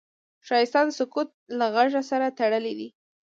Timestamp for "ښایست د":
0.45-0.89